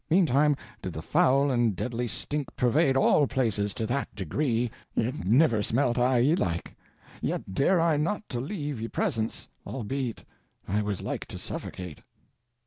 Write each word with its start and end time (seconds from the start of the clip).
Meantime 0.09 0.57
did 0.81 0.93
the 0.93 1.01
foul 1.03 1.51
and 1.51 1.75
deadly 1.75 2.07
stink 2.07 2.55
pervade 2.55 2.97
all 2.97 3.27
places 3.27 3.71
to 3.71 3.85
that 3.85 4.07
degree, 4.15 4.71
yt 4.95 5.25
never 5.25 5.61
smelt 5.61 5.95
I 5.99 6.17
ye 6.17 6.33
like, 6.33 6.75
yet 7.21 7.53
dare 7.53 7.79
I 7.79 7.97
not 7.97 8.27
to 8.29 8.39
leave 8.41 8.81
ye 8.81 8.87
presence, 8.87 9.47
albeit 9.63 10.25
I 10.67 10.81
was 10.81 11.03
like 11.03 11.27
to 11.27 11.37
suffocate. 11.37 12.01